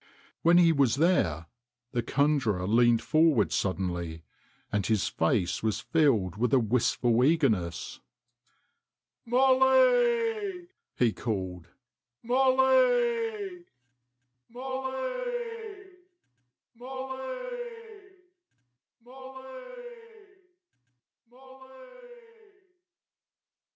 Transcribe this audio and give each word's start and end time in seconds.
When 0.41 0.57
he 0.57 0.71
was 0.71 0.95
there 0.95 1.45
the 1.91 2.01
conjurer 2.01 2.67
leaned 2.67 3.03
forward 3.03 3.51
sud 3.51 3.77
denly, 3.77 4.23
and 4.71 4.83
his 4.83 5.07
face 5.07 5.61
was 5.61 5.79
filled 5.79 6.37
with 6.37 6.55
a 6.55 6.59
wistful 6.59 7.23
eagerness." 7.23 7.99
Molly!" 9.27 10.69
he 10.97 11.13
called," 11.13 11.67
Molly 12.23 12.81